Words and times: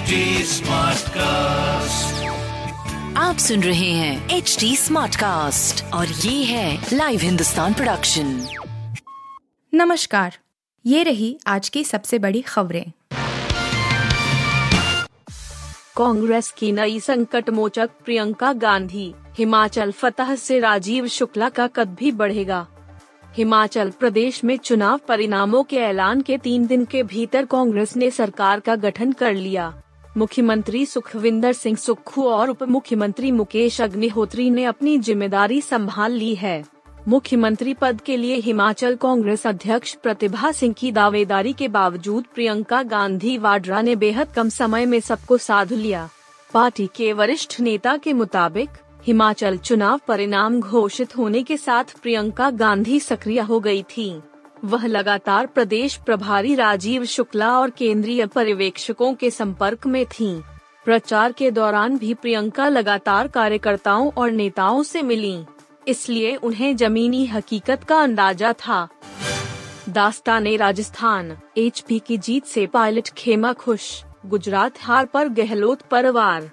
HD 0.00 0.18
Smartcast. 0.48 2.12
आप 3.16 3.36
सुन 3.38 3.62
रहे 3.62 3.90
हैं 3.90 4.30
एच 4.30 4.56
डी 4.60 4.76
स्मार्ट 4.76 5.16
कास्ट 5.16 5.84
और 5.94 6.06
ये 6.06 6.44
है 6.44 6.86
लाइव 6.92 7.20
हिंदुस्तान 7.20 7.74
प्रोडक्शन 7.74 8.46
नमस्कार 9.74 10.38
ये 10.86 11.02
रही 11.02 11.38
आज 11.46 11.68
की 11.68 11.84
सबसे 11.84 12.18
बड़ी 12.18 12.40
खबरें। 12.40 12.92
कांग्रेस 15.96 16.50
की 16.58 16.72
नई 16.72 17.00
संकट 17.00 17.50
मोचक 17.50 17.90
प्रियंका 18.04 18.52
गांधी 18.52 19.12
हिमाचल 19.38 19.92
फतह 19.92 20.34
से 20.36 20.60
राजीव 20.60 21.08
शुक्ला 21.08 21.48
का 21.48 21.66
कद 21.66 21.88
भी 21.88 22.12
बढ़ेगा। 22.12 22.66
हिमाचल 23.36 23.90
प्रदेश 23.90 24.44
में 24.44 24.56
चुनाव 24.56 25.00
परिणामों 25.08 25.62
के 25.64 25.76
ऐलान 25.76 26.20
के 26.20 26.38
तीन 26.38 26.66
दिन 26.66 26.84
के 26.84 27.02
भीतर 27.02 27.44
कांग्रेस 27.44 27.96
ने 27.96 28.10
सरकार 28.10 28.60
का 28.60 28.76
गठन 28.76 29.12
कर 29.12 29.34
लिया। 29.34 29.82
मुख्यमंत्री 30.16 30.84
सुखविंदर 30.86 31.52
सिंह 31.52 31.76
सुक्खू 31.76 32.22
और 32.24 32.50
उप 32.50 32.62
मुख्यमंत्री 32.62 33.30
मुकेश 33.30 33.80
अग्निहोत्री 33.80 34.48
ने 34.50 34.64
अपनी 34.64 34.96
ज़िम्मेदारी 34.98 35.60
संभाल 35.60 36.12
ली 36.12 36.34
है। 36.34 36.64
मुख्यमंत्री 37.08 37.74
पद 37.74 38.00
के 38.00 38.16
लिए 38.16 38.36
हिमाचल 38.36 38.96
कांग्रेस 38.96 39.46
अध्यक्ष 39.46 39.94
प्रतिभा 39.94 40.50
सिंह 40.52 40.74
की 40.78 40.90
दावेदारी 40.92 41.52
के 41.52 41.68
बावजूद 41.68 42.24
प्रियंका 42.34 42.82
गांधी 42.82 43.36
वाड्रा 43.38 43.82
ने 43.82 43.94
बेहद 43.96 44.32
कम 44.32 44.48
समय 44.48 44.86
में 44.86 44.98
सबको 45.00 45.38
साध 45.38 45.72
लिया। 45.72 46.08
पार्टी 46.54 46.88
के 46.96 47.12
वरिष्ठ 47.12 47.60
नेता 47.60 47.96
के 47.96 48.12
मुताबिक, 48.12 48.68
हिमाचल 49.06 49.56
चुनाव 49.58 50.00
परिणाम 50.08 50.60
घोषित 50.60 51.16
होने 51.16 51.42
के 51.42 51.56
साथ 51.56 51.98
प्रियंका 52.02 52.50
गांधी 52.50 53.00
सक्रिय 53.00 53.40
हो 53.40 53.60
गई 53.60 53.82
थी। 53.82 54.10
वह 54.64 54.86
लगातार 54.86 55.46
प्रदेश 55.46 55.96
प्रभारी 55.96 56.54
राजीव 56.54 57.04
शुक्ला 57.04 57.58
और 57.58 57.70
केंद्रीय 57.70 58.26
पर्यवेक्षकों 58.26 59.12
के 59.14 59.30
संपर्क 59.30 59.86
में 59.86 60.04
थीं। 60.06 60.40
प्रचार 60.84 61.32
के 61.32 61.50
दौरान 61.50 61.96
भी 61.98 62.14
प्रियंका 62.14 62.68
लगातार 62.68 63.28
कार्यकर्ताओं 63.28 64.10
और 64.16 64.30
नेताओं 64.30 64.82
से 64.82 65.02
मिली, 65.02 65.36
इसलिए 65.88 66.34
उन्हें 66.36 66.76
जमीनी 66.76 67.24
हकीकत 67.26 67.84
का 67.84 68.00
अंदाज़ा 68.00 68.52
था 68.52 68.88
दास्ता 69.88 70.38
ने 70.38 70.56
राजस्थान, 70.56 71.36
एचपी 71.56 71.98
की 71.98 72.18
जीत 72.18 72.44
से 72.44 72.66
पायलट 72.66 73.08
खेमा 73.08 73.52
खुश, 73.52 74.02
गुजरात 74.26 74.82
हार 74.82 75.06
पर 75.06 75.28
गहलोत 75.28 75.82
परवार 75.82 76.50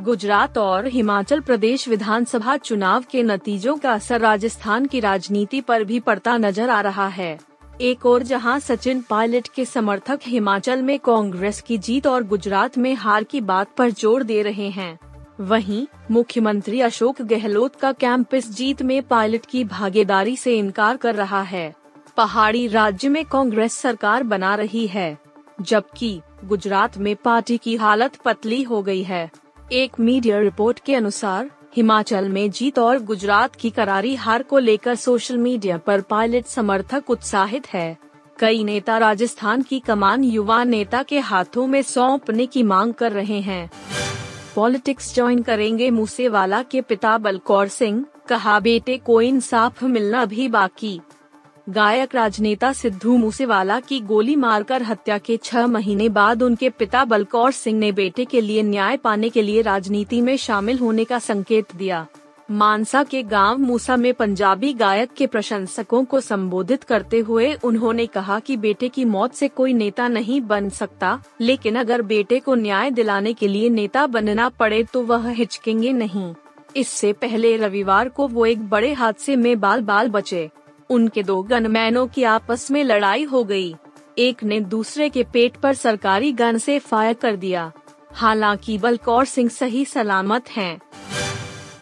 गुजरात 0.00 0.56
और 0.58 0.86
हिमाचल 0.86 1.40
प्रदेश 1.40 1.86
विधानसभा 1.88 2.56
चुनाव 2.56 3.04
के 3.10 3.22
नतीजों 3.22 3.76
का 3.76 3.92
असर 3.92 4.20
राजस्थान 4.20 4.84
की 4.86 5.00
राजनीति 5.00 5.60
पर 5.60 5.82
भी 5.84 5.98
पड़ता 6.00 6.36
नज़र 6.36 6.70
आ 6.70 6.80
रहा 6.80 7.06
है। 7.08 7.38
एक 7.80 8.06
और 8.06 8.22
जहाँ 8.22 8.58
सचिन 8.60 9.00
पायलट 9.00 9.48
के 9.48 9.64
समर्थक 9.64 10.20
हिमाचल 10.26 10.82
में 10.82 10.98
कांग्रेस 10.98 11.60
की 11.60 11.78
जीत 11.78 12.06
और 12.06 12.24
गुजरात 12.24 12.78
में 12.78 12.94
हार 12.94 13.24
की 13.24 13.40
बात 13.40 13.74
पर 13.78 13.90
ज़ोर 13.90 14.22
दे 14.22 14.40
रहे 14.42 14.68
हैं। 14.68 14.98
वहीं, 15.40 15.86
मुख्यमंत्री 16.10 16.80
अशोक 16.80 17.20
गहलोत 17.24 17.76
का 17.76 17.92
कैंप 17.92 18.34
इस 18.34 18.50
जीत 18.50 18.82
में 18.82 19.02
पायलट 19.02 19.46
की 19.46 19.64
भागीदारी 19.66 20.36
से 20.36 20.56
इनकार 20.58 20.96
कर 20.96 21.14
रहा 21.14 21.42
है। 21.42 21.72
पहाड़ी 22.16 22.66
राज्य 22.68 23.08
में 23.08 23.24
कांग्रेस 23.24 23.74
सरकार 23.74 24.22
बना 24.24 24.54
रही 24.54 24.86
है, 24.86 25.18
जबकि 25.60 26.20
गुजरात 26.44 26.98
में 26.98 27.14
पार्टी 27.16 27.58
की 27.58 27.76
हालत 27.76 28.16
पतली 28.16 28.62
हो 28.62 28.82
गई 28.82 29.02
है। 29.02 29.30
एक 29.72 30.00
मीडिया 30.00 30.38
रिपोर्ट 30.38 30.80
के 30.80 30.94
अनुसार, 30.94 31.50
हिमाचल 31.76 32.28
में 32.28 32.50
जीत 32.50 32.78
और 32.78 32.98
गुजरात 32.98 33.54
की 33.54 33.70
करारी 33.70 34.14
हार 34.14 34.42
को 34.42 34.58
लेकर 34.58 34.94
सोशल 34.94 35.38
मीडिया 35.38 35.78
पर 35.78 36.00
पायलट 36.00 36.46
समर्थक 36.46 37.10
उत्साहित 37.10 37.66
है। 37.66 37.98
कई 38.38 38.64
नेता 38.64 38.98
राजस्थान 38.98 39.62
की 39.62 39.80
कमान 39.80 40.24
युवा 40.24 40.64
नेता 40.64 41.02
के 41.02 41.18
हाथों 41.18 41.66
में 41.66 41.82
सौंपने 41.82 42.46
की 42.46 42.62
मांग 42.62 42.94
कर 42.94 43.12
रहे 43.12 43.40
हैं। 43.40 43.70
पॉलिटिक्स 44.56 45.14
ज्वाइन 45.14 45.42
करेंगे 45.42 45.90
मूसेवाला 45.90 46.62
के 46.62 46.80
पिता 46.80 47.18
बलकौर 47.18 47.68
सिंह, 47.68 48.04
कहा, 48.28 48.60
बेटे 48.60 48.96
को 48.96 49.20
इंसाफ 49.22 49.84
मिलना 49.84 50.24
भी 50.24 50.48
बाकी। 50.48 51.00
गायक 51.66 52.14
राजनेता 52.14 52.72
सिद्धू 52.72 53.16
मूसेवाला 53.16 53.78
की 53.80 53.98
गोली 54.00 54.34
मारकर 54.36 54.82
हत्या 54.82 55.18
के 55.18 55.36
छह 55.36 55.66
महीने 55.66 56.08
बाद 56.08 56.42
उनके 56.42 56.68
पिता 56.70 57.04
बलकौर 57.04 57.52
सिंह 57.52 57.78
ने 57.78 57.90
बेटे 57.92 58.24
के 58.24 58.40
लिए 58.40 58.62
न्याय 58.62 58.96
पाने 58.96 59.28
के 59.28 59.42
लिए 59.42 59.62
राजनीति 59.62 60.20
में 60.20 60.36
शामिल 60.36 60.78
होने 60.78 61.04
का 61.04 61.18
संकेत 61.18 61.74
दिया। 61.76 62.06
मानसा 62.50 63.02
के 63.04 63.22
गाँव 63.22 63.58
मूसा 63.58 63.96
में 63.96 64.12
पंजाबी 64.14 64.72
गायक 64.74 65.12
के 65.12 65.26
प्रशंसकों 65.26 66.04
को 66.04 66.20
संबोधित 66.20 66.84
करते 66.84 67.18
हुए 67.18 67.52
उन्होंने 67.54 68.06
कहा 68.06 68.38
कि 68.40 68.56
बेटे 68.56 68.88
की 68.88 69.04
मौत 69.06 69.34
से 69.34 69.48
कोई 69.48 69.72
नेता 69.72 70.08
नहीं 70.08 70.40
बन 70.42 70.68
सकता, 70.68 71.18
लेकिन 71.40 71.76
अगर 71.76 72.02
बेटे 72.02 72.38
को 72.38 72.54
न्याय 72.54 72.90
दिलाने 72.90 73.32
के 73.32 73.48
लिए 73.48 73.68
नेता 73.70 74.06
बनना 74.06 74.48
पड़े 74.50 74.82
तो 74.84 75.02
वह 75.02 75.28
हिचकेंगे 75.30 75.92
नहीं। 75.92 76.32
इससे 76.76 77.12
पहले 77.12 77.56
रविवार 77.56 78.08
को 78.08 78.28
वो 78.28 78.46
एक 78.46 78.68
बड़े 78.68 78.92
हादसे 78.92 79.36
में 79.36 79.58
बाल 79.60 79.82
बाल 79.82 80.08
बचे। 80.08 80.48
उनके 80.90 81.22
दो 81.22 81.42
गनमैनों 81.42 82.06
की 82.06 82.22
आपस 82.22 82.70
में 82.70 82.82
लड़ाई 82.84 83.24
हो 83.24 83.44
गई। 83.44 83.74
एक 84.18 84.42
ने 84.44 84.60
दूसरे 84.60 85.08
के 85.08 85.22
पेट 85.24 85.56
पर 85.56 85.74
सरकारी 85.74 86.32
गन 86.32 86.58
से 86.58 86.78
फायर 86.78 87.14
कर 87.14 87.36
दिया 87.36 87.70
हालाँकि 88.12 88.78
बलकौर 88.78 89.24
सिंह 89.24 89.48
सही 89.48 89.84
सलामत 89.84 90.50
हैं। 90.50 90.78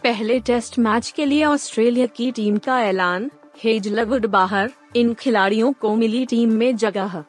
पहले 0.03 0.39
टेस्ट 0.39 0.79
मैच 0.79 1.09
के 1.09 1.25
लिए 1.25 1.43
ऑस्ट्रेलिया 1.45 2.05
की 2.05 2.31
टीम 2.31 2.57
का 2.57 2.81
ऐलान 2.81 3.29
हेजलवुड 3.63 4.25
बाहर, 4.25 4.71
इन 4.95 5.13
खिलाड़ियों 5.13 5.71
को 5.73 5.95
मिली 5.95 6.25
टीम 6.25 6.53
में 6.53 6.75
जगह 6.75 7.23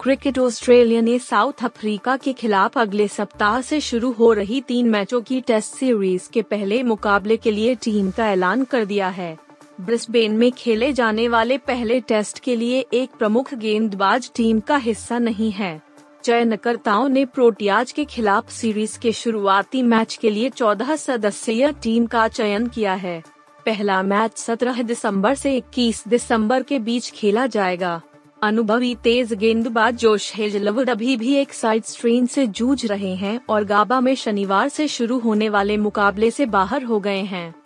क्रिकेट 0.00 0.38
ऑस्ट्रेलिया 0.38 1.00
ने 1.00 1.18
साउथ 1.18 1.64
अफ्रीका 1.64 2.16
के 2.16 2.32
खिलाफ 2.32 2.78
अगले 2.78 3.08
सप्ताह 3.08 3.60
से 3.60 3.80
शुरू 3.80 4.10
हो 4.12 4.32
रही 4.32 4.60
तीन 4.60 4.88
मैचों 4.88 5.20
की 5.20 5.40
टेस्ट 5.40 5.74
सीरीज़ 5.74 6.28
के 6.30 6.42
पहले 6.42 6.82
मुकाबले 6.82 7.36
के 7.36 7.50
लिए 7.50 7.74
टीम 7.74 8.10
का 8.10 8.30
ऐलान 8.32 8.64
कर 8.64 8.84
दिया 8.84 9.08
है 9.08 9.36
ब्रिस्बेन 9.80 10.32
में 10.32 10.52
खेले 10.52 10.92
जाने 10.92 11.28
वाले 11.28 11.58
पहले 11.58 12.00
टेस्ट 12.00 12.38
के 12.38 12.56
लिए 12.56 12.86
एक 12.92 13.10
प्रमुख 13.18 13.54
गेंदबाज 13.54 14.30
टीम 14.36 14.60
का 14.60 14.76
हिस्सा 14.76 15.18
नहीं 15.18 15.50
है। 15.50 15.82
चयनकर्ताओं 16.24 17.08
ने 17.08 17.24
प्रोटियाज 17.24 17.92
के 17.92 18.04
खिलाफ 18.04 18.50
सीरीज़ 18.50 18.98
के 18.98 19.12
शुरुआती 19.12 19.82
मैच 19.82 20.18
के 20.22 20.30
लिए 20.30 20.50
14 20.50 20.96
सदस्यीय 20.96 21.72
टीम 21.72 22.06
का 22.06 22.28
चयन 22.28 22.66
किया 22.66 22.94
है। 22.94 23.22
पहला 23.66 24.02
मैच 24.02 24.38
17 24.38 24.82
दिसंबर 24.82 25.34
से 25.34 25.56
21 25.56 26.08
दिसंबर 26.08 26.62
के 26.62 26.78
बीच 26.78 27.10
खेला 27.10 27.46
जाएगा। 27.46 28.00
अनुभवी 28.42 28.94
तेज 28.94 29.32
गेंदबाज 29.32 29.96
जोश 29.96 30.36
हेजलवुड 30.36 30.90
अभी 30.90 31.16
भी 31.16 31.34
एक 31.34 31.52
साइड 31.52 31.84
स्ट्रेन 31.84 32.26
से 32.26 32.46
जूझ 32.46 32.86
रहे 32.86 33.14
हैं 33.14 33.40
और 33.48 33.64
गाबा 33.64 34.00
में 34.00 34.14
शनिवार 34.14 34.68
से 34.68 34.88
शुरू 34.88 35.18
होने 35.18 35.48
वाले 35.48 35.76
मुकाबले 35.76 36.30
से 36.30 36.46
बाहर 36.46 36.82
हो 36.82 37.00
गए 37.00 37.20
हैं। 37.20 37.65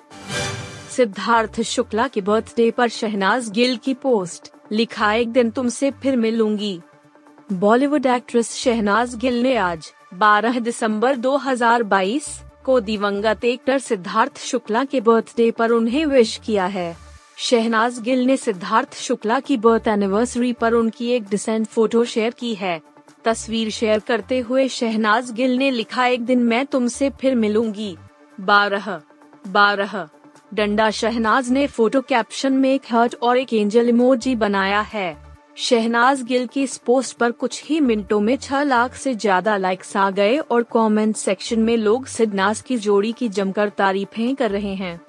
सिद्धार्थ 1.01 1.61
शुक्ला 1.61 2.09
के 2.09 2.21
बर्थडे 2.21 2.71
पर 2.71 2.89
शहनाज 2.89 3.51
गिल 3.51 3.77
की 3.77 3.95
पोस्ट 3.95 4.51
लिखा, 4.73 5.13
एक 5.13 5.29
दिन 5.29 5.51
तुमसे 5.51 5.91
फिर 5.91 6.17
मिलूँगी। 6.17 6.81
बॉलीवुड 7.53 8.07
एक्ट्रेस 8.07 8.53
शहनाज 8.55 9.15
गिल 9.15 9.43
ने 9.43 9.57
आज 9.57 9.93
12 10.15 10.59
दिसंबर 10.59 11.17
2022 11.17 12.29
को 12.65 12.81
दिवंगत 12.81 13.45
एक्टर 13.45 13.79
सिद्धार्थ 13.79 14.39
शुक्ला 14.39 14.85
के 14.85 15.01
बर्थडे 15.01 15.51
पर 15.51 15.71
उन्हें 15.71 16.07
विश 16.07 16.41
किया 16.45 16.67
है। 16.67 16.97
शहनाज 17.37 18.01
गिल 18.01 18.25
ने 18.25 18.37
सिद्धार्थ 18.37 18.95
शुक्ला 18.95 19.41
की 19.41 19.57
बर्थ 19.57 19.89
एनिवर्सरी 19.89 20.53
पर 20.53 20.73
उनकी 20.73 21.11
एक 21.11 21.29
डिसेंट 21.29 21.67
फ़ोटो 21.67 22.05
शेयर 22.05 22.35
की 22.39 22.55
है। 22.55 22.81
तस्वीर 23.25 23.71
शेयर 23.71 23.99
करते 23.99 24.39
हुए 24.39 24.69
शहनाज 24.69 25.33
गिल 25.33 25.57
ने 25.57 25.71
लिखा, 25.71 26.07
एक 26.07 26.25
दिन 26.25 26.39
मैं 26.39 26.67
तुमसे 26.67 27.11
फिर 27.11 27.35
मिलूँगी। 27.35 27.97
बारह 28.41 29.01
बारह। 29.49 30.09
डंडा 30.55 30.91
शहनाज 30.91 31.51
ने 31.51 31.67
फ़ोटो 31.67 32.01
कैप्शन 32.01 32.53
में 32.53 32.73
एक 32.75 32.83
हर्ट 32.91 33.15
और 33.23 33.39
एक 33.39 33.53
एंजल 33.53 33.89
इमोजी 33.89 34.35
बनाया 34.35 34.81
है। 34.81 35.17
शहनाज 35.57 36.23
गिल 36.23 36.47
की 36.47 36.63
इस 36.63 36.77
पोस्ट 36.77 37.17
पर 37.17 37.31
कुछ 37.33 37.63
ही 37.65 37.79
मिनटों 37.81 38.21
में 38.21 38.37
छह 38.37 38.63
लाख 38.63 38.95
से 38.95 39.15
ज़्यादा 39.15 39.57
लाइक्स 39.57 39.97
आ 39.97 40.11
गए 40.11 40.37
और 40.39 40.63
कमेंट 40.73 41.17
सेक्शन 41.17 41.61
में 41.61 41.77
लोग 41.77 42.07
सिडनाज 42.07 42.61
की 42.61 42.79
जोड़ी 42.79 43.13
की 43.13 43.29
जमकर 43.29 43.69
तारीफें 43.69 44.35
कर 44.37 44.51
रहे 44.51 44.75
हैं। 44.75 45.01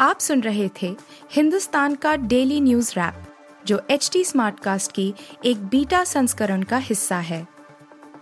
आप 0.00 0.18
सुन 0.18 0.40
रहे 0.40 0.68
थे 0.82 0.94
हिंदुस्तान 1.32 1.94
का 1.94 2.16
डेली 2.16 2.60
न्यूज़ 2.60 2.92
रैप 2.96 3.24
जो 3.66 3.80
एच 3.90 4.10
टी 4.12 4.24
कास्ट 4.36 4.92
की 4.92 5.12
एक 5.44 5.66
बीटा 5.66 6.04
संस्करण 6.04 6.62
का 6.62 6.76
हिस्सा 6.78 7.18
है। 7.20 7.46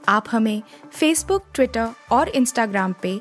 आप 0.08 0.25
हमें 0.31 0.62
फेसबुक 0.92 1.44
ट्विटर 1.54 1.88
और 2.12 2.28
इंस्टाग्राम 2.28 2.94
पे 3.02 3.20